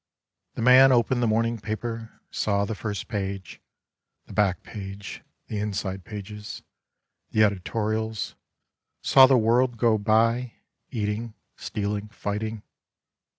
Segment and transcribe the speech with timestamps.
[0.55, 3.61] The man opened the morning paper, saw the first page,
[4.25, 6.63] The back page, the inside pages,
[7.29, 8.33] the editorials,
[9.03, 10.53] Saw the world go by,
[10.89, 12.63] eating, stealing, fighting.